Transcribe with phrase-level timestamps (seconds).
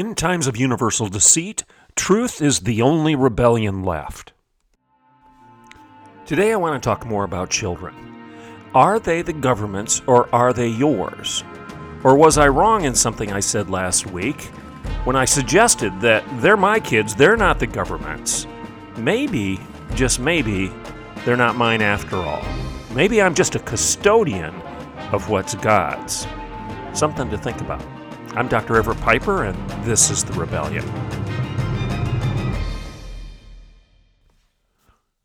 [0.00, 1.62] In times of universal deceit,
[1.94, 4.32] truth is the only rebellion left.
[6.24, 7.94] Today I want to talk more about children.
[8.74, 11.44] Are they the government's or are they yours?
[12.02, 14.40] Or was I wrong in something I said last week
[15.04, 18.46] when I suggested that they're my kids, they're not the government's?
[18.96, 19.60] Maybe,
[19.94, 20.72] just maybe,
[21.26, 22.42] they're not mine after all.
[22.94, 24.54] Maybe I'm just a custodian
[25.12, 26.26] of what's God's.
[26.94, 27.84] Something to think about.
[28.36, 28.76] I'm Dr.
[28.76, 30.84] Everett Piper, and this is The Rebellion.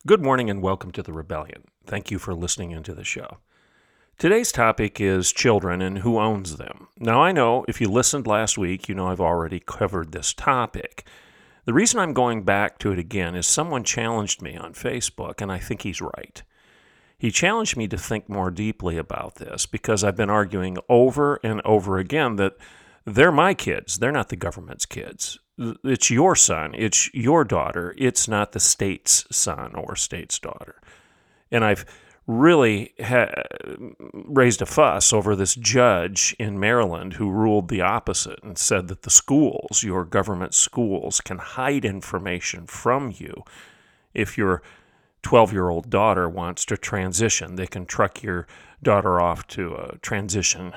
[0.08, 1.66] Good morning, and welcome to The Rebellion.
[1.86, 3.38] Thank you for listening into the show.
[4.18, 6.88] Today's topic is children and who owns them.
[6.98, 11.08] Now, I know if you listened last week, you know I've already covered this topic.
[11.66, 15.52] The reason I'm going back to it again is someone challenged me on Facebook, and
[15.52, 16.42] I think he's right.
[17.20, 21.62] He challenged me to think more deeply about this because I've been arguing over and
[21.64, 22.56] over again that
[23.06, 24.00] they're my kids.
[24.00, 25.40] They're not the government's kids.
[25.58, 26.74] It's your son.
[26.76, 27.94] It's your daughter.
[27.98, 30.82] It's not the state's son or state's daughter.
[31.52, 31.86] And I've
[32.28, 33.32] really ha-
[34.12, 39.04] raised a fuss over this judge in Maryland who ruled the opposite and said that
[39.04, 43.44] the schools, your government schools, can hide information from you
[44.16, 44.64] if your
[45.22, 47.56] 12 year old daughter wants to transition.
[47.56, 48.48] They can truck your
[48.82, 50.74] daughter off to a transition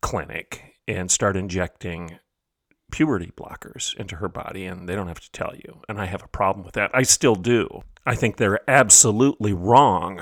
[0.00, 2.18] clinic and start injecting
[2.90, 5.80] puberty blockers into her body, and they don't have to tell you.
[5.88, 6.90] And I have a problem with that.
[6.94, 7.82] I still do.
[8.06, 10.20] I think they're absolutely wrong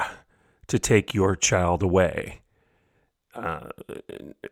[0.68, 2.42] to take your child away
[3.34, 3.68] uh,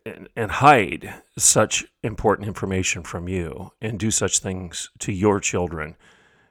[0.04, 5.96] and, and hide such important information from you and do such things to your children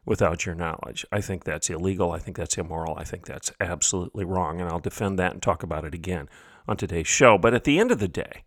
[0.05, 1.05] without your knowledge.
[1.11, 2.11] I think that's illegal.
[2.11, 2.97] I think that's immoral.
[2.97, 4.59] I think that's absolutely wrong.
[4.61, 6.29] And I'll defend that and talk about it again
[6.67, 7.37] on today's show.
[7.37, 8.43] But at the end of the day,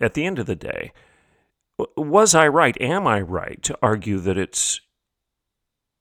[0.00, 0.92] at the end of the day,
[1.96, 2.80] was I right?
[2.80, 4.80] Am I right to argue that it's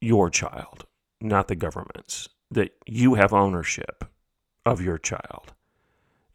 [0.01, 0.85] your child,
[1.21, 4.05] not the government's, that you have ownership
[4.65, 5.53] of your child,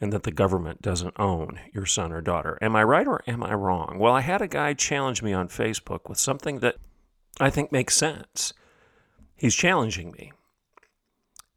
[0.00, 2.58] and that the government doesn't own your son or daughter?
[2.60, 3.98] Am I right or am I wrong?
[3.98, 6.76] Well, I had a guy challenge me on Facebook with something that
[7.38, 8.52] I think makes sense.
[9.36, 10.32] He's challenging me.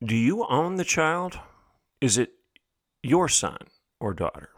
[0.02, 1.40] Do you own the child?
[2.00, 2.32] Is it
[3.02, 3.58] your son
[4.00, 4.50] or daughter?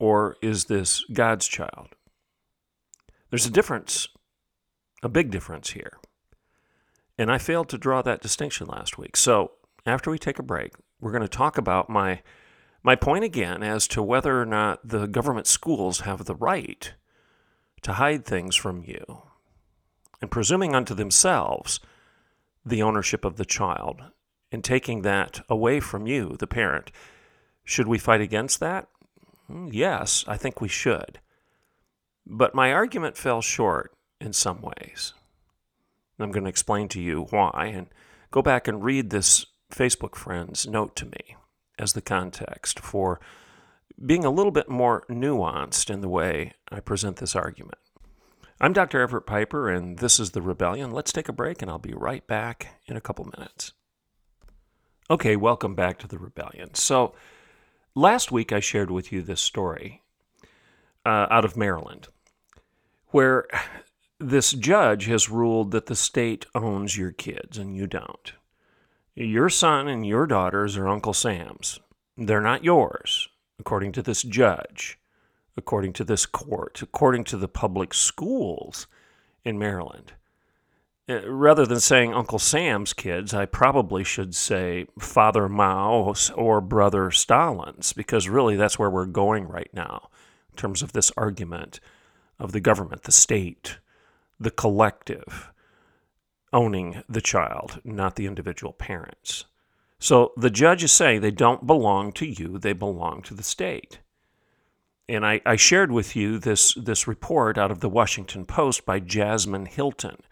[0.00, 1.88] Or is this God's child?
[3.28, 4.08] There's a difference,
[5.02, 5.98] a big difference here.
[7.18, 9.14] And I failed to draw that distinction last week.
[9.16, 9.52] So
[9.86, 12.22] after we take a break, we're going to talk about my
[12.82, 16.94] my point again as to whether or not the government schools have the right
[17.82, 19.22] to hide things from you
[20.22, 21.78] and presuming unto themselves
[22.64, 24.02] the ownership of the child
[24.50, 26.90] and taking that away from you, the parent.
[27.64, 28.88] Should we fight against that?
[29.50, 31.18] Hmm, yes, I think we should.
[32.24, 35.12] But my argument fell short in some ways.
[36.20, 37.88] I'm going to explain to you why and
[38.30, 41.36] go back and read this Facebook friend's note to me
[41.78, 43.18] as the context for
[44.04, 47.78] being a little bit more nuanced in the way I present this argument.
[48.60, 49.00] I'm Dr.
[49.00, 50.90] Everett Piper, and this is The Rebellion.
[50.90, 53.72] Let's take a break, and I'll be right back in a couple minutes.
[55.10, 56.74] Okay, welcome back to The Rebellion.
[56.74, 57.14] So,
[57.96, 60.02] Last week, I shared with you this story
[61.04, 62.06] uh, out of Maryland,
[63.08, 63.48] where
[64.20, 68.32] this judge has ruled that the state owns your kids and you don't.
[69.16, 71.80] Your son and your daughters are Uncle Sam's.
[72.16, 74.98] They're not yours, according to this judge,
[75.56, 78.86] according to this court, according to the public schools
[79.44, 80.12] in Maryland.
[81.10, 87.10] Uh, rather than saying Uncle Sam's kids, I probably should say Father Mao's or Brother
[87.10, 90.08] Stalin's, because really that's where we're going right now
[90.50, 91.80] in terms of this argument
[92.38, 93.78] of the government, the state,
[94.38, 95.50] the collective
[96.52, 99.46] owning the child, not the individual parents.
[99.98, 103.98] So the judge is saying they don't belong to you, they belong to the state.
[105.08, 109.00] And I, I shared with you this, this report out of the Washington Post by
[109.00, 110.22] Jasmine Hilton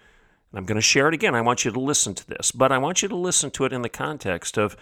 [0.50, 1.34] and I'm going to share it again.
[1.34, 3.72] I want you to listen to this, but I want you to listen to it
[3.72, 4.76] in the context of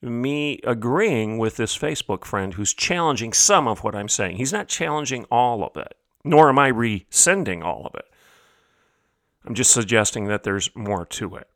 [0.00, 4.36] me agreeing with this Facebook friend who's challenging some of what I'm saying.
[4.36, 8.04] He's not challenging all of it, nor am I rescinding all of it.
[9.46, 11.48] I'm just suggesting that there's more to it.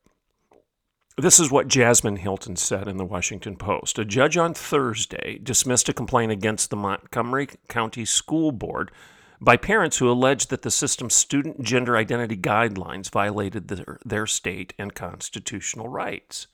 [1.17, 3.99] This is what Jasmine Hilton said in the Washington Post.
[3.99, 8.93] A judge on Thursday dismissed a complaint against the Montgomery County School Board
[9.40, 14.75] by parents who alleged that the system's student gender identity guidelines violated their, their state
[14.79, 16.49] and constitutional rights.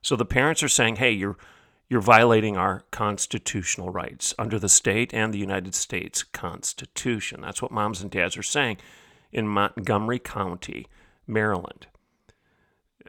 [0.00, 1.36] So the parents are saying, hey, you're,
[1.88, 7.42] you're violating our constitutional rights under the state and the United States Constitution.
[7.42, 8.78] That's what moms and dads are saying
[9.32, 10.86] in Montgomery County,
[11.26, 11.86] Maryland.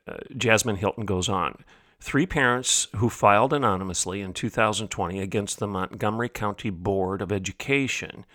[0.07, 1.63] Uh, Jasmine Hilton goes on.
[1.99, 8.25] Three parents who filed anonymously in 2020 against the Montgomery County Board of Education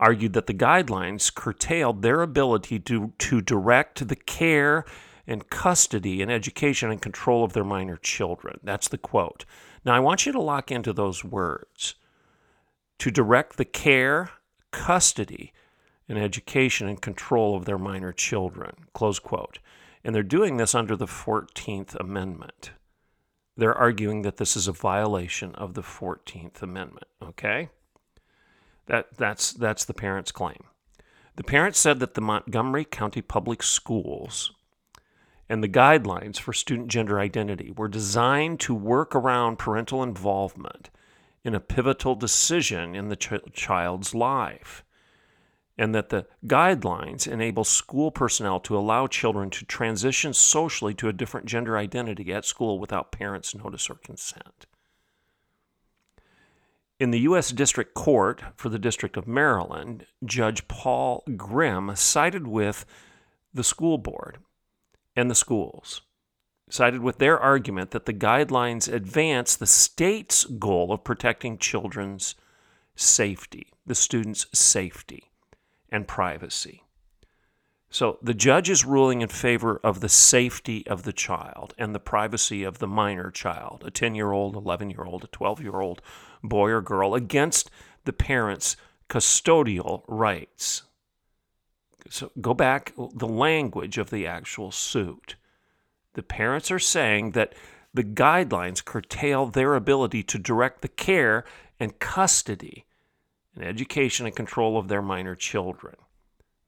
[0.00, 4.84] argued that the guidelines curtailed their ability to, to direct the care
[5.26, 8.58] and custody and education and control of their minor children.
[8.62, 9.44] That's the quote.
[9.84, 11.94] Now, I want you to lock into those words
[12.98, 14.30] to direct the care,
[14.70, 15.52] custody,
[16.08, 18.86] and education and control of their minor children.
[18.94, 19.58] Close quote.
[20.02, 22.70] And they're doing this under the 14th Amendment.
[23.56, 27.68] They're arguing that this is a violation of the 14th Amendment, okay?
[28.88, 30.64] That, that's, that's the parents' claim.
[31.36, 34.52] The parents said that the Montgomery County Public Schools
[35.48, 40.90] and the guidelines for student gender identity were designed to work around parental involvement
[41.44, 44.84] in a pivotal decision in the ch- child's life
[45.78, 51.12] and that the guidelines enable school personnel to allow children to transition socially to a
[51.12, 54.66] different gender identity at school without parents' notice or consent.
[56.98, 57.52] In the U.S.
[57.52, 62.84] District Court for the District of Maryland, Judge Paul Grimm sided with
[63.54, 64.38] the school board
[65.14, 66.00] and the schools,
[66.68, 72.34] sided with their argument that the guidelines advance the state's goal of protecting children's
[72.96, 75.30] safety, the students' safety
[75.90, 76.82] and privacy.
[77.90, 82.00] So the judge is ruling in favor of the safety of the child and the
[82.00, 85.80] privacy of the minor child, a 10 year old, 11 year old, a 12 year
[85.80, 86.02] old
[86.42, 87.70] boy or girl, against
[88.04, 88.76] the parent's
[89.08, 90.82] custodial rights.
[92.10, 95.36] So go back the language of the actual suit.
[96.14, 97.54] The parents are saying that
[97.92, 101.44] the guidelines curtail their ability to direct the care
[101.80, 102.86] and custody
[103.54, 105.96] and education and control of their minor children.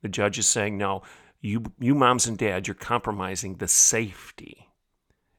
[0.02, 1.02] The judge is saying, no,
[1.40, 4.68] you, you moms and dads, you're compromising the safety.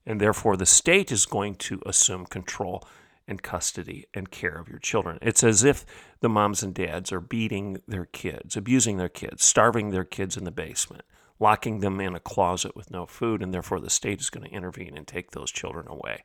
[0.05, 2.83] And therefore, the state is going to assume control
[3.27, 5.17] and custody and care of your children.
[5.21, 5.85] It's as if
[6.19, 10.43] the moms and dads are beating their kids, abusing their kids, starving their kids in
[10.43, 11.03] the basement,
[11.39, 14.55] locking them in a closet with no food, and therefore the state is going to
[14.55, 16.23] intervene and take those children away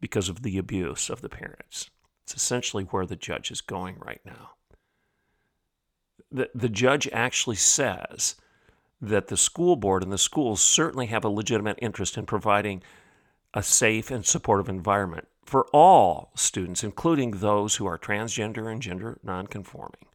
[0.00, 1.90] because of the abuse of the parents.
[2.24, 4.50] It's essentially where the judge is going right now.
[6.32, 8.36] The, the judge actually says
[9.00, 12.82] that the school board and the schools certainly have a legitimate interest in providing
[13.52, 19.18] a safe and supportive environment for all students, including those who are transgender and gender
[19.22, 20.06] nonconforming.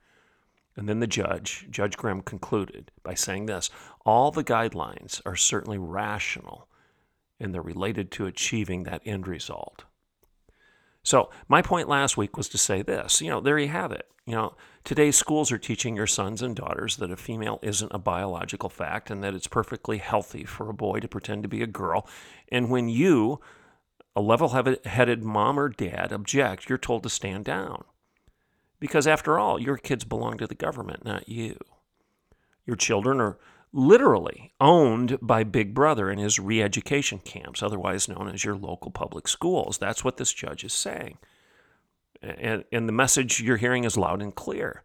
[0.76, 3.70] And then the judge, Judge Grimm, concluded by saying this
[4.06, 6.68] all the guidelines are certainly rational
[7.40, 9.84] and they're related to achieving that end result.
[11.04, 14.08] So, my point last week was to say this you know, there you have it.
[14.26, 18.00] You know, today's schools are teaching your sons and daughters that a female isn't a
[18.00, 21.68] biological fact and that it's perfectly healthy for a boy to pretend to be a
[21.68, 22.08] girl.
[22.52, 23.40] And when you,
[24.20, 24.50] a level
[24.84, 27.86] headed mom or dad, object, you're told to stand down.
[28.78, 31.58] Because after all, your kids belong to the government, not you.
[32.66, 33.38] Your children are
[33.72, 38.92] literally owned by Big Brother and his re education camps, otherwise known as your local
[38.92, 39.78] public schools.
[39.78, 41.18] That's what this judge is saying.
[42.22, 44.84] And, and the message you're hearing is loud and clear.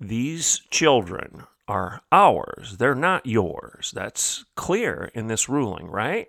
[0.00, 3.92] These children are ours, they're not yours.
[3.94, 6.28] That's clear in this ruling, right?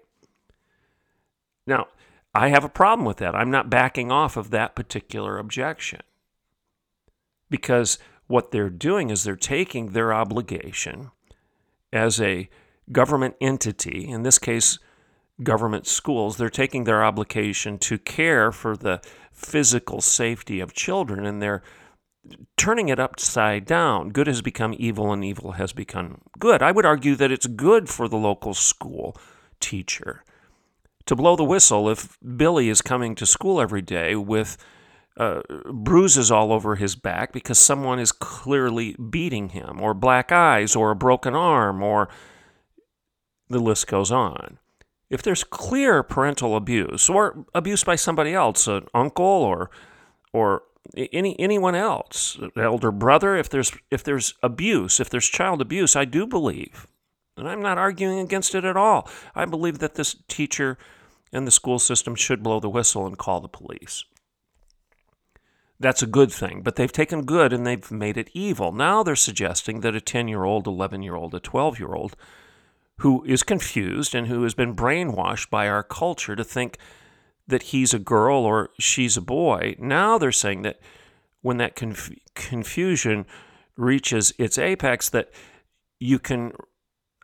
[1.66, 1.88] Now,
[2.36, 3.34] I have a problem with that.
[3.34, 6.02] I'm not backing off of that particular objection.
[7.50, 11.12] Because what they're doing is they're taking their obligation
[11.94, 12.50] as a
[12.92, 14.80] government entity, in this case,
[15.44, 19.02] government schools, they're taking their obligation to care for the
[19.32, 21.64] physical safety of children and they're
[22.58, 24.10] turning it upside down.
[24.10, 26.62] Good has become evil and evil has become good.
[26.62, 29.16] I would argue that it's good for the local school
[29.62, 30.24] teacher
[31.06, 34.58] to blow the whistle if Billy is coming to school every day with
[35.18, 40.76] uh, bruises all over his back because someone is clearly beating him, or black eyes,
[40.76, 42.10] or a broken arm, or
[43.50, 44.58] the list goes on.
[45.10, 49.70] If there's clear parental abuse or abuse by somebody else, an uncle or
[50.34, 50.64] or
[51.14, 56.06] any anyone else, elder brother, if there's if there's abuse, if there's child abuse, I
[56.06, 56.88] do believe
[57.38, 59.08] And I'm not arguing against it at all.
[59.36, 60.78] I believe that this teacher
[61.32, 64.04] and the school system should blow the whistle and call the police.
[65.80, 68.72] That's a good thing, but they've taken good and they've made it evil.
[68.72, 72.16] Now they're suggesting that a 10 year old, 11 year old, a 12 year old
[73.00, 76.78] who is confused and who has been brainwashed by our culture to think
[77.48, 80.80] that he's a girl or she's a boy, now they're saying that
[81.42, 83.26] when that conf- confusion
[83.76, 85.30] reaches its apex, that
[86.00, 86.54] you can,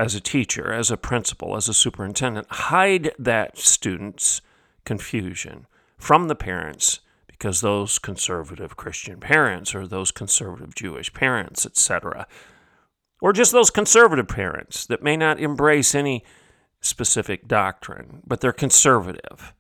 [0.02, 4.42] as a teacher, as a principal, as a superintendent, hide that student's
[4.84, 12.26] confusion from the parents because those conservative Christian parents or those conservative Jewish parents, etc.,
[13.22, 16.24] or just those conservative parents that may not embrace any
[16.80, 19.54] specific doctrine, but they're conservative.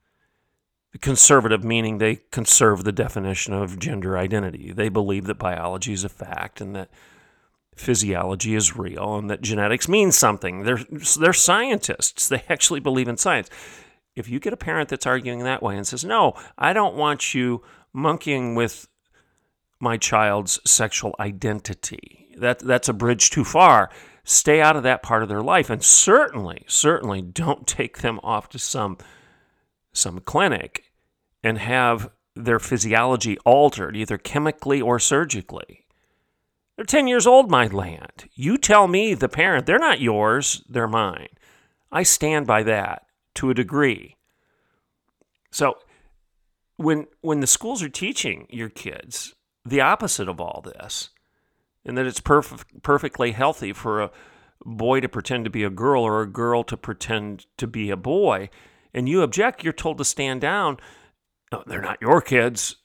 [1.01, 4.71] Conservative meaning they conserve the definition of gender identity.
[4.71, 6.89] They believe that biology is a fact and that
[7.81, 10.63] physiology is real and that genetics means something.
[10.63, 10.79] They're,
[11.19, 12.29] they're scientists.
[12.29, 13.49] They actually believe in science.
[14.15, 17.33] If you get a parent that's arguing that way and says, No, I don't want
[17.33, 18.87] you monkeying with
[19.79, 23.89] my child's sexual identity, that, that's a bridge too far.
[24.23, 25.69] Stay out of that part of their life.
[25.69, 28.97] And certainly, certainly don't take them off to some,
[29.91, 30.91] some clinic
[31.43, 35.80] and have their physiology altered, either chemically or surgically.
[36.75, 38.29] They're 10 years old, my land.
[38.33, 41.27] You tell me, the parent, they're not yours, they're mine.
[41.91, 44.15] I stand by that to a degree.
[45.51, 45.77] So
[46.77, 49.35] when when the schools are teaching your kids
[49.65, 51.09] the opposite of all this,
[51.85, 54.11] and that it's perf- perfectly healthy for a
[54.65, 57.97] boy to pretend to be a girl or a girl to pretend to be a
[57.97, 58.49] boy,
[58.93, 60.77] and you object, you're told to stand down.
[61.51, 62.77] No, they're not your kids.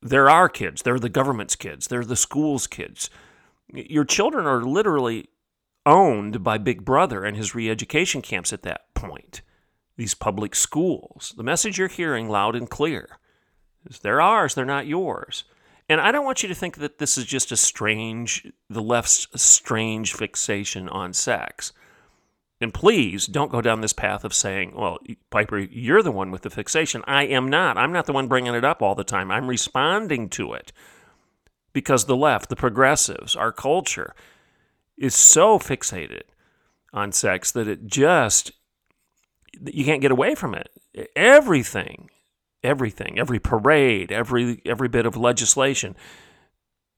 [0.00, 0.82] They're our kids.
[0.82, 1.88] They're the government's kids.
[1.88, 3.10] They're the school's kids.
[3.72, 5.28] Your children are literally
[5.86, 9.42] owned by Big Brother and his re education camps at that point
[9.96, 11.34] these public schools.
[11.36, 13.18] The message you're hearing loud and clear
[13.88, 15.44] is they're ours, they're not yours.
[15.88, 19.28] And I don't want you to think that this is just a strange, the left's
[19.40, 21.72] strange fixation on sex.
[22.60, 24.98] And please don't go down this path of saying, well,
[25.30, 27.02] Piper, you're the one with the fixation.
[27.06, 27.76] I am not.
[27.76, 29.32] I'm not the one bringing it up all the time.
[29.32, 30.72] I'm responding to it
[31.72, 34.14] because the left, the progressives, our culture
[34.96, 36.22] is so fixated
[36.92, 38.52] on sex that it just
[39.66, 40.70] you can't get away from it.
[41.14, 42.10] Everything,
[42.62, 45.96] everything, every parade, every every bit of legislation,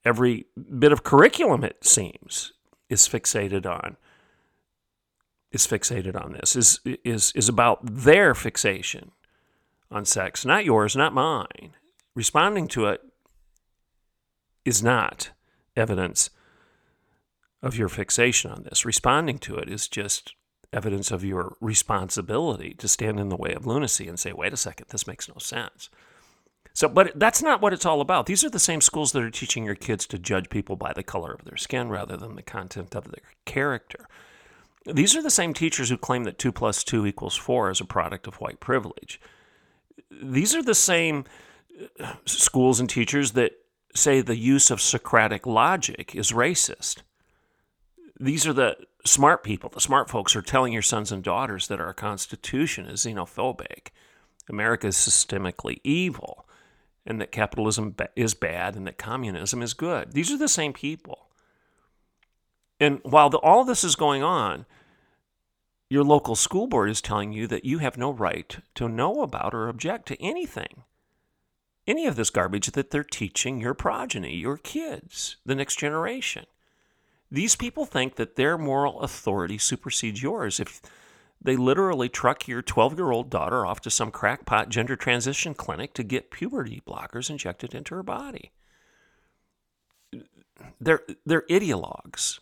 [0.04, 0.46] every
[0.78, 2.52] bit of curriculum, it seems,
[2.88, 3.96] is fixated on
[5.54, 9.12] is fixated on this is is is about their fixation
[9.90, 11.72] on sex, not yours, not mine.
[12.16, 13.00] Responding to it
[14.64, 15.30] is not
[15.76, 16.30] evidence
[17.62, 18.84] of your fixation on this.
[18.84, 20.34] Responding to it is just
[20.72, 24.56] evidence of your responsibility to stand in the way of lunacy and say, wait a
[24.56, 25.88] second, this makes no sense.
[26.74, 28.26] So, but that's not what it's all about.
[28.26, 31.04] These are the same schools that are teaching your kids to judge people by the
[31.04, 34.08] color of their skin rather than the content of their character.
[34.84, 37.84] These are the same teachers who claim that 2 plus 2 equals 4 is a
[37.84, 39.20] product of white privilege.
[40.10, 41.24] These are the same
[41.98, 43.52] uh, schools and teachers that
[43.94, 47.02] say the use of Socratic logic is racist.
[48.18, 51.80] These are the smart people, the smart folks, are telling your sons and daughters that
[51.80, 53.88] our Constitution is xenophobic,
[54.48, 56.46] America is systemically evil,
[57.06, 60.12] and that capitalism is bad and that communism is good.
[60.12, 61.28] These are the same people.
[62.80, 64.66] And while the, all this is going on,
[65.90, 69.54] your local school board is telling you that you have no right to know about
[69.54, 70.82] or object to anything.
[71.86, 76.46] Any of this garbage that they're teaching your progeny, your kids, the next generation.
[77.30, 80.60] These people think that their moral authority supersedes yours.
[80.60, 80.80] If
[81.44, 85.92] they literally truck your 12 year old daughter off to some crackpot gender transition clinic
[85.94, 88.50] to get puberty blockers injected into her body.
[90.80, 92.40] They're, they're ideologues.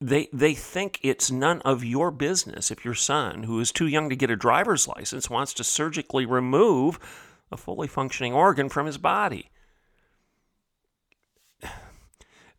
[0.00, 4.08] They, they think it's none of your business if your son, who is too young
[4.08, 6.98] to get a driver's license, wants to surgically remove
[7.50, 9.50] a fully functioning organ from his body.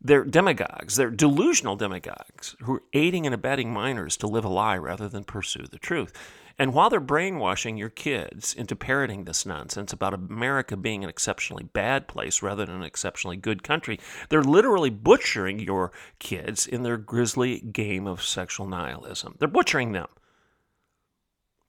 [0.00, 0.96] They're demagogues.
[0.96, 5.24] They're delusional demagogues who are aiding and abetting minors to live a lie rather than
[5.24, 6.12] pursue the truth.
[6.60, 11.64] And while they're brainwashing your kids into parroting this nonsense about America being an exceptionally
[11.64, 16.98] bad place rather than an exceptionally good country, they're literally butchering your kids in their
[16.98, 19.36] grisly game of sexual nihilism.
[19.38, 20.08] They're butchering them,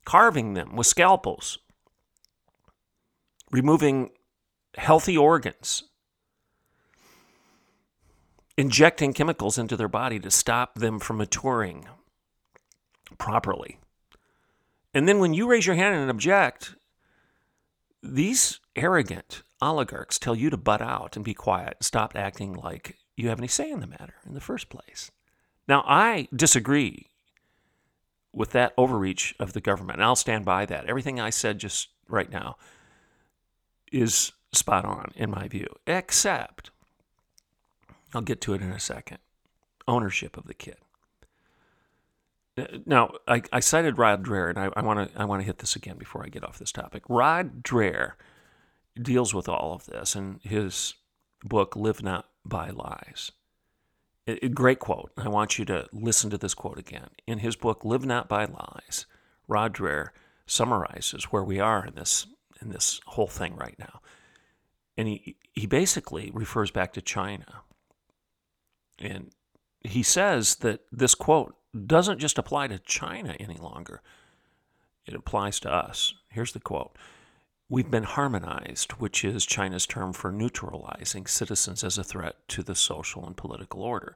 [0.04, 1.60] carving them with scalpels,
[3.52, 4.12] removing
[4.76, 5.84] healthy organs
[8.58, 11.88] injecting chemicals into their body to stop them from maturing
[13.18, 13.80] properly.
[14.94, 16.76] And then when you raise your hand and object,
[18.04, 23.30] these arrogant oligarchs tell you to butt out and be quiet, stop acting like you
[23.30, 25.12] have any say in the matter in the first place.
[25.68, 27.08] Now, I disagree
[28.34, 30.86] with that overreach of the government, and I'll stand by that.
[30.86, 32.58] Everything I said just right now
[33.92, 36.72] is spot on in my view, except
[38.14, 39.20] I'll get to it in a second
[39.88, 40.78] ownership of the kid.
[42.58, 45.60] Uh, now, I, I cited Rod Dreher, and I want to I want to hit
[45.60, 47.04] this again before I get off this topic.
[47.08, 48.14] Rod Dreher
[49.02, 50.96] deals with all of this in his
[51.44, 53.32] book "Live Not by Lies."
[54.28, 55.12] A great quote.
[55.18, 57.10] I want you to listen to this quote again.
[57.26, 59.06] In his book "Live Not by Lies,"
[59.48, 60.10] Rod Dreher
[60.46, 62.28] summarizes where we are in this
[62.62, 64.02] in this whole thing right now,
[64.98, 67.62] and he he basically refers back to China,
[69.00, 69.32] and
[69.84, 74.02] he says that this quote doesn't just apply to China any longer,
[75.06, 76.14] it applies to us.
[76.30, 76.96] Here's the quote
[77.70, 82.76] We've been harmonized, which is China's term for neutralizing citizens as a threat to the
[82.76, 84.16] social and political order.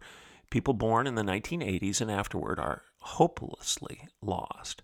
[0.50, 4.82] People born in the 1980s and afterward are hopelessly lost.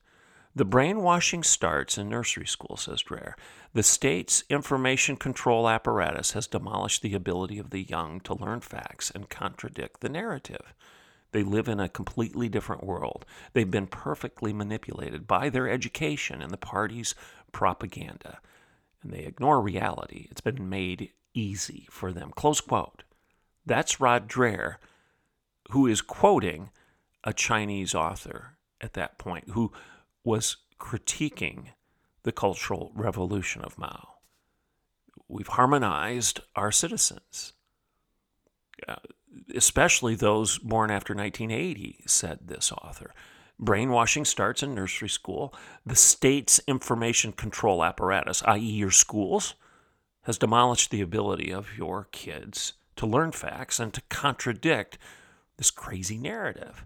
[0.53, 3.33] The brainwashing starts in nursery school, says Dreher.
[3.73, 9.09] The state's information control apparatus has demolished the ability of the young to learn facts
[9.11, 10.73] and contradict the narrative.
[11.31, 13.25] They live in a completely different world.
[13.53, 17.15] They've been perfectly manipulated by their education and the party's
[17.53, 18.39] propaganda,
[19.01, 20.27] and they ignore reality.
[20.29, 22.31] It's been made easy for them.
[22.35, 23.03] Close quote.
[23.65, 24.75] That's Rod Dreher,
[25.69, 26.71] who is quoting
[27.23, 29.71] a Chinese author at that point, who
[30.23, 31.67] was critiquing
[32.23, 34.15] the Cultural Revolution of Mao.
[35.27, 37.53] We've harmonized our citizens,
[38.87, 38.95] uh,
[39.55, 43.13] especially those born after 1980, said this author.
[43.59, 45.53] Brainwashing starts in nursery school.
[45.85, 49.53] The state's information control apparatus, i.e., your schools,
[50.23, 54.97] has demolished the ability of your kids to learn facts and to contradict
[55.57, 56.85] this crazy narrative.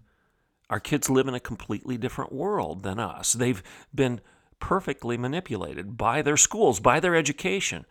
[0.69, 3.33] Our kids live in a completely different world than us.
[3.33, 3.61] They've
[3.93, 4.21] been
[4.59, 7.85] perfectly manipulated by their schools, by their education,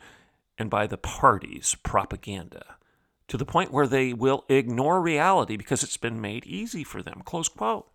[0.58, 2.76] and by the party's propaganda
[3.28, 7.22] to the point where they will ignore reality because it's been made easy for them.
[7.24, 7.90] Close quote.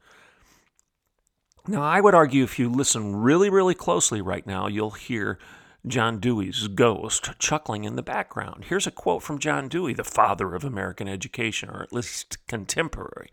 [1.68, 5.38] Now, I would argue if you listen really, really closely right now, you'll hear
[5.86, 8.66] John Dewey's ghost chuckling in the background.
[8.66, 13.30] Here's a quote from John Dewey, the father of American education, or at least contemporary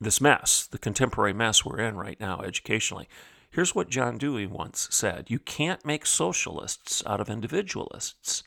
[0.00, 3.08] this mess, the contemporary mess we're in right now educationally.
[3.50, 8.42] Here's what John Dewey once said You can't make socialists out of individualists.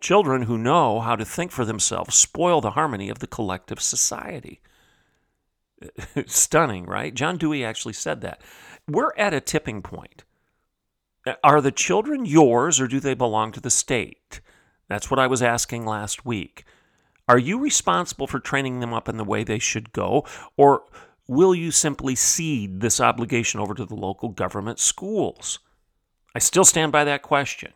[0.00, 4.62] Children who know how to think for themselves spoil the harmony of the collective society.
[6.26, 7.12] Stunning, right?
[7.12, 8.40] John Dewey actually said that.
[8.88, 10.24] We're at a tipping point.
[11.44, 14.40] Are the children yours or do they belong to the state?
[14.88, 16.64] That's what I was asking last week.
[17.30, 20.82] Are you responsible for training them up in the way they should go, or
[21.28, 25.60] will you simply cede this obligation over to the local government schools?
[26.34, 27.72] I still stand by that question.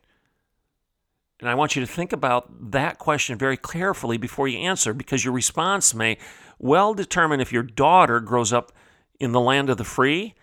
[1.38, 5.24] And I want you to think about that question very carefully before you answer because
[5.24, 6.18] your response may
[6.58, 8.72] well determine if your daughter grows up
[9.20, 10.34] in the land of the free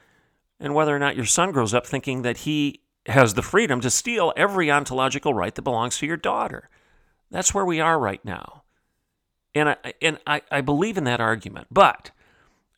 [0.58, 3.90] and whether or not your son grows up thinking that he has the freedom to
[3.90, 6.70] steal every ontological right that belongs to your daughter.
[7.30, 8.61] That's where we are right now.
[9.54, 11.68] And I, and I, I believe in that argument.
[11.72, 12.12] But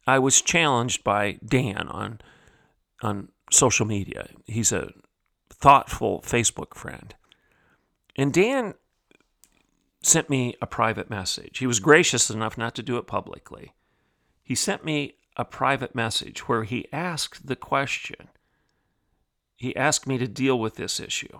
[0.07, 2.19] I was challenged by Dan on,
[3.01, 4.29] on social media.
[4.45, 4.91] He's a
[5.49, 7.13] thoughtful Facebook friend.
[8.15, 8.73] And Dan
[10.01, 11.59] sent me a private message.
[11.59, 13.73] He was gracious enough not to do it publicly.
[14.43, 18.27] He sent me a private message where he asked the question.
[19.55, 21.39] He asked me to deal with this issue.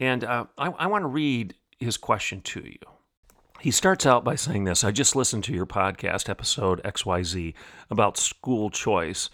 [0.00, 2.78] And uh, I, I want to read his question to you.
[3.62, 7.54] He starts out by saying this I just listened to your podcast, episode XYZ,
[7.90, 9.30] about school choice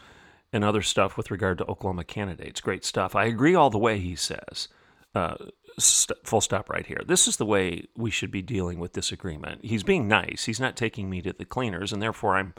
[0.52, 2.60] and other stuff with regard to Oklahoma candidates.
[2.60, 3.16] Great stuff.
[3.16, 4.68] I agree all the way, he says.
[5.14, 5.36] Uh,
[5.78, 7.00] st- full stop right here.
[7.06, 9.64] This is the way we should be dealing with disagreement.
[9.64, 10.44] He's being nice.
[10.44, 12.52] He's not taking me to the cleaners, and therefore I'm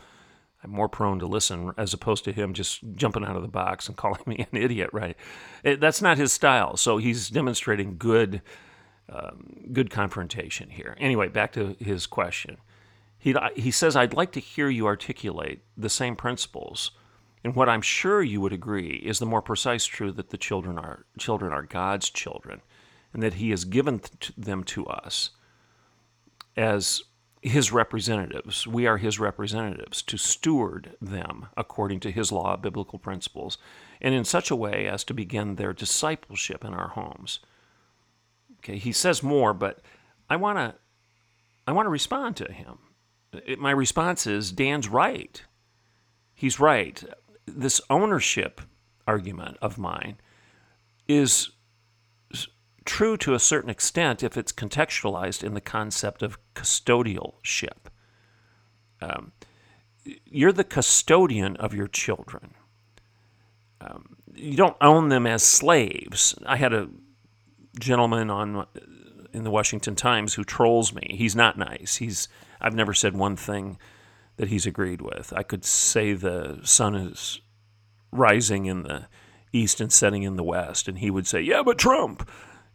[0.64, 3.88] I'm more prone to listen as opposed to him just jumping out of the box
[3.88, 4.90] and calling me an idiot.
[4.92, 5.16] Right?
[5.64, 6.78] It, that's not his style.
[6.78, 8.42] So he's demonstrating good
[9.12, 10.96] um, good confrontation here.
[11.00, 12.58] Anyway, back to his question.
[13.18, 16.92] He, he says, I'd like to hear you articulate the same principles.
[17.44, 20.78] And what I'm sure you would agree is the more precise truth that the children
[20.78, 22.62] are, children are God's children
[23.14, 24.02] and that He has given
[24.38, 25.32] them to us
[26.56, 27.04] as
[27.42, 28.68] his representatives.
[28.68, 33.58] We are his representatives to steward them according to his law, biblical principles,
[34.02, 37.40] and in such a way as to begin their discipleship in our homes.
[38.60, 39.82] Okay, he says more, but
[40.30, 40.76] I want to
[41.68, 42.80] I want to respond to him.
[43.32, 45.42] It, my response is Dan's right.
[46.34, 47.04] He's right.
[47.46, 48.62] This ownership
[49.08, 50.18] argument of mine
[51.08, 51.52] is
[52.86, 57.88] true to a certain extent if it's contextualized in the concept of custodialship.
[59.02, 59.32] Um,
[60.26, 62.56] you're the custodian of your children.
[63.82, 66.36] Um, you don't own them as slaves.
[66.46, 66.90] I had a
[67.80, 68.66] gentleman on
[69.34, 71.16] in the Washington Times who trolls me.
[71.18, 71.98] He's not nice.
[71.98, 72.28] He's
[72.62, 73.78] I've never said one thing
[74.38, 75.34] that he's agreed with.
[75.36, 77.42] I could say the sun is
[78.12, 79.08] rising in the
[79.54, 82.30] east and setting in the west, and he would say, "Yeah, but Trump."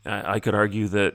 [0.04, 1.14] I, I could argue that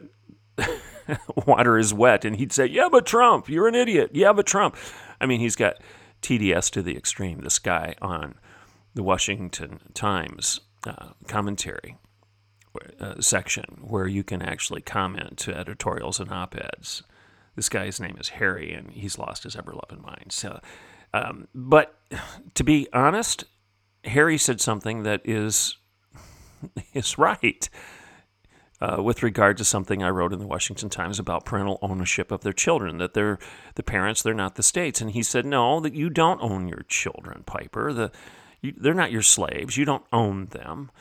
[1.48, 4.12] water is wet, and he'd say, "Yeah, but Trump, you're an idiot.
[4.14, 4.76] Yeah, but Trump."
[5.22, 5.76] I mean, he's got
[6.22, 7.42] TDS to the extreme.
[7.42, 8.36] This guy on
[8.94, 11.98] the Washington Times uh, commentary
[13.00, 17.04] uh, section, where you can actually comment to editorials and op-eds.
[17.56, 20.32] This guy's name is Harry, and he's lost his ever-loving mind.
[20.32, 20.60] So,
[21.14, 21.96] um, but
[22.54, 23.44] to be honest,
[24.06, 25.78] Harry said something that is
[26.94, 27.70] is right
[28.82, 32.42] uh, with regard to something I wrote in the Washington Times about parental ownership of
[32.42, 33.40] their children, that they're
[33.76, 35.02] the parents, they're not the states.
[35.02, 37.92] And he said, no, that you don't own your children, Piper.
[37.92, 38.12] The,
[38.62, 39.76] you, they're not your slaves.
[39.76, 40.92] You don't own them.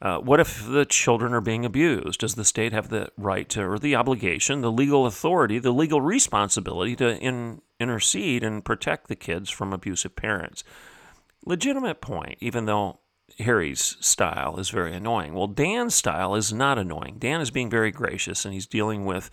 [0.00, 2.20] Uh, what if the children are being abused?
[2.20, 6.00] Does the state have the right to, or the obligation, the legal authority, the legal
[6.00, 10.62] responsibility to in, intercede and protect the kids from abusive parents?
[11.44, 13.00] Legitimate point, even though
[13.38, 15.34] Harry's style is very annoying.
[15.34, 17.16] Well, Dan's style is not annoying.
[17.18, 19.30] Dan is being very gracious and he's dealing with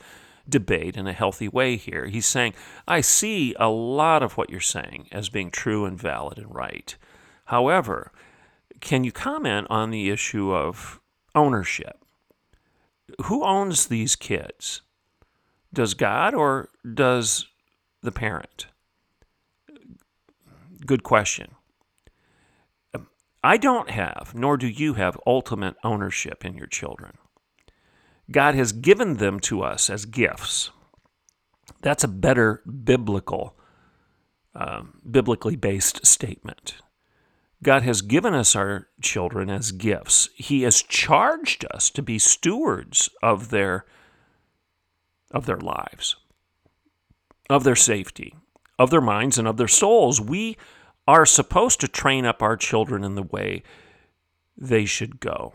[0.48, 2.06] debate in a healthy way here.
[2.06, 2.54] He's saying,
[2.88, 6.96] I see a lot of what you're saying as being true and valid and right.
[7.46, 8.12] However,
[8.82, 11.00] can you comment on the issue of
[11.34, 12.04] ownership?
[13.26, 14.82] Who owns these kids?
[15.74, 17.48] Does God or does
[18.02, 18.68] the parent?
[20.86, 21.56] Good question.
[23.44, 27.18] I don't have, nor do you have, ultimate ownership in your children.
[28.32, 30.72] God has given them to us as gifts.
[31.82, 33.56] That's a better biblical,
[34.56, 36.76] um, biblically based statement.
[37.64, 40.30] God has given us our children as gifts.
[40.36, 43.86] He has charged us to be stewards of their
[45.32, 46.16] of their lives,
[47.50, 48.36] of their safety,
[48.78, 50.22] of their minds and of their souls.
[50.22, 50.58] We
[51.08, 53.64] are supposed to train up our children in the way
[54.58, 55.54] they should go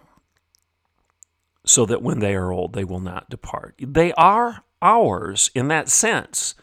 [1.65, 3.75] so that when they are old, they will not depart.
[3.79, 6.55] They are ours in that sense.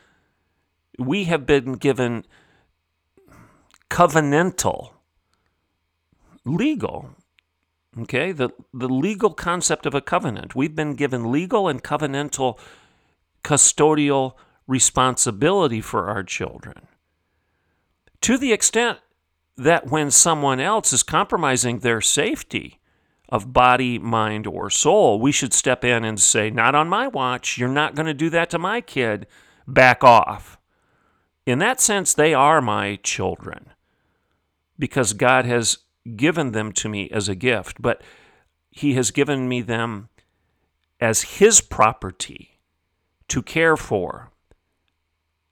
[0.97, 2.25] We have been given
[3.89, 4.91] covenantal,
[6.47, 7.11] legal,
[7.99, 10.55] okay, the, the legal concept of a covenant.
[10.55, 12.57] We've been given legal and covenantal
[13.43, 14.33] custodial
[14.67, 16.87] responsibility for our children
[18.21, 18.99] to the extent
[19.55, 22.79] that when someone else is compromising their safety
[23.29, 27.57] of body, mind, or soul, we should step in and say, Not on my watch.
[27.57, 29.27] You're not going to do that to my kid.
[29.67, 30.57] Back off.
[31.45, 33.71] In that sense, they are my children
[34.79, 35.79] because God has
[36.15, 38.01] given them to me as a gift, but
[38.71, 40.09] He has given me them
[40.99, 42.59] as His property
[43.27, 44.31] to care for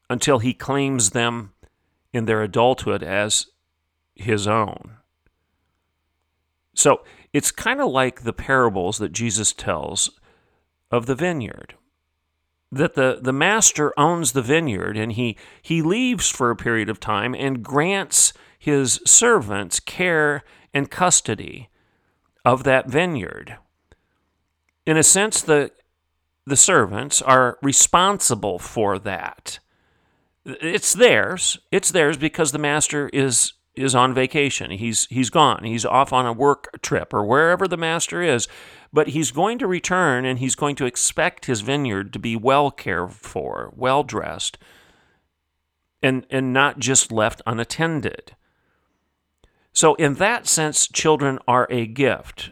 [0.10, 1.52] until He claims them
[2.16, 3.48] in their adulthood as
[4.16, 4.98] his own.
[6.74, 10.12] So it's kind of like the parables that Jesus tells
[10.90, 11.76] of the vineyard.
[12.72, 17.00] That the, the master owns the vineyard and he, he leaves for a period of
[17.00, 18.34] time and grants
[18.66, 21.70] his servants care and custody
[22.44, 23.58] of that vineyard.
[24.88, 25.72] In a sense, the,
[26.48, 29.60] the servants are responsible for that.
[30.46, 31.60] It's theirs.
[31.72, 34.72] It's theirs because the master is is on vacation.
[34.72, 35.64] He's he's gone.
[35.64, 38.48] He's off on a work trip or wherever the master is.
[38.92, 42.72] But he's going to return and he's going to expect his vineyard to be well
[42.72, 44.58] cared for, well dressed,
[46.02, 48.36] and and not just left unattended.
[49.76, 52.52] So in that sense, children are a gift.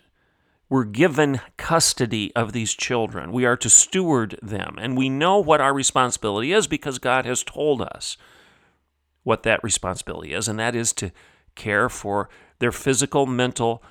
[0.68, 3.32] We're given custody of these children.
[3.32, 4.76] We are to steward them.
[4.78, 8.18] And we know what our responsibility is because God has told us
[9.24, 11.12] what that responsibility is, and that is to
[11.56, 12.28] care for
[12.60, 13.82] their physical, mental,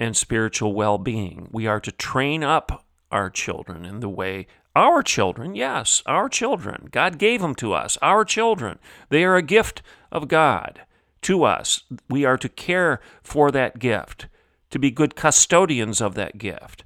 [0.00, 1.48] and spiritual well being.
[1.52, 6.88] We are to train up our children in the way our children, yes, our children.
[6.90, 8.78] God gave them to us, our children.
[9.10, 10.82] They are a gift of God
[11.22, 11.82] to us.
[12.08, 14.26] We are to care for that gift,
[14.70, 16.84] to be good custodians of that gift,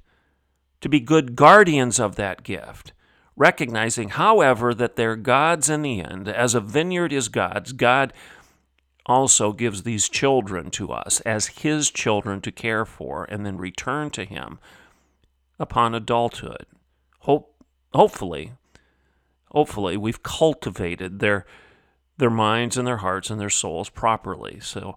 [0.81, 2.93] to be good guardians of that gift.
[3.35, 6.27] Recognizing, however, that they're God's in the end.
[6.27, 8.13] As a vineyard is God's, God
[9.05, 14.11] also gives these children to us as His children to care for and then return
[14.11, 14.59] to Him
[15.59, 16.65] upon adulthood.
[17.19, 17.55] Hope
[17.93, 18.53] hopefully,
[19.51, 21.45] hopefully we've cultivated their
[22.17, 24.95] their minds and their hearts and their souls properly so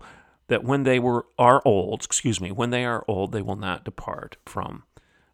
[0.48, 3.84] that when they were are old, excuse me, when they are old, they will not
[3.84, 4.84] depart from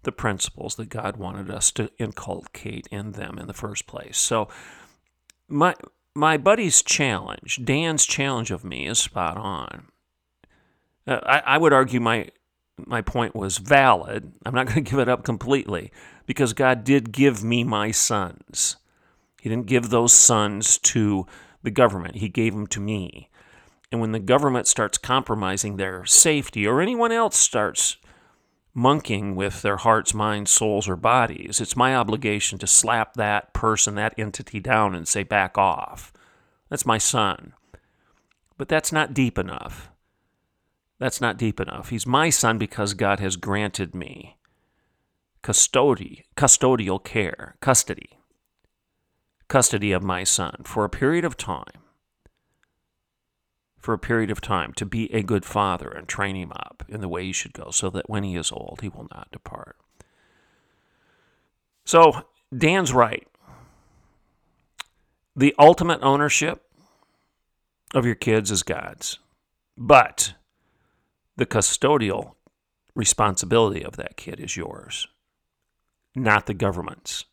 [0.05, 4.19] the principles that God wanted us to inculcate in them in the first place.
[4.19, 4.49] So
[5.49, 5.75] my
[6.15, 9.87] my buddy's challenge, Dan's challenge of me is spot on.
[11.07, 12.29] Uh, I, I would argue my
[12.79, 14.33] my point was valid.
[14.45, 15.93] I'm not going to give it up completely
[16.27, 18.77] because God did give me my sons.
[19.41, 21.27] He didn't give those sons to
[21.63, 23.29] the government, He gave them to me.
[23.91, 27.99] And when the government starts compromising their safety or anyone else starts
[28.75, 33.95] monkeying with their hearts, minds, souls, or bodies, it's my obligation to slap that person,
[33.97, 36.13] that entity down and say, back off.
[36.71, 37.53] That's my son.
[38.57, 39.91] But that's not deep enough.
[40.99, 41.91] That's not deep enough.
[41.91, 44.39] He's my son because God has granted me
[45.43, 48.21] custody, custodial care, custody,
[49.53, 51.83] custody of my son for a period of time.
[53.79, 57.03] For a period of time to be a good father and train him up in
[57.03, 59.77] the way he should go so that when he is old, he will not depart.
[61.85, 62.23] So,
[62.57, 63.29] Dan's right.
[65.37, 66.63] The ultimate ownership
[67.95, 69.19] of your kids is God's.
[69.77, 70.33] But
[71.37, 72.37] the custodial
[72.95, 75.09] responsibility of that kid is yours,
[76.15, 77.27] not the government's.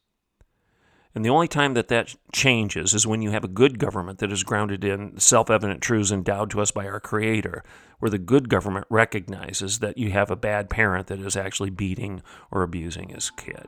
[1.15, 4.31] And the only time that that changes is when you have a good government that
[4.31, 7.63] is grounded in self evident truths endowed to us by our Creator,
[7.97, 12.21] where the good government recognizes that you have a bad parent that is actually beating
[12.51, 13.67] or abusing his kid.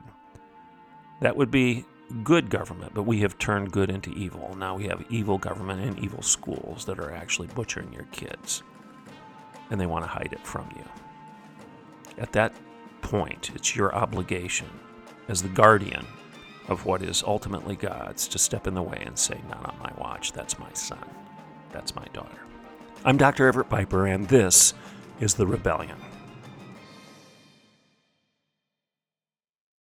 [1.20, 1.84] That would be
[2.22, 4.54] good government, but we have turned good into evil.
[4.56, 8.62] Now we have evil government and evil schools that are actually butchering your kids
[9.72, 10.84] and they want to hide it from you.
[12.18, 12.52] At that
[13.00, 14.68] point, it's your obligation
[15.28, 16.06] as the guardian
[16.68, 19.92] of what is ultimately God's to step in the way and say, Not on my
[19.98, 21.04] watch, that's my son,
[21.70, 22.38] that's my daughter.
[23.04, 23.48] I'm Dr.
[23.48, 24.74] Everett Piper, and this
[25.20, 25.96] is The Rebellion.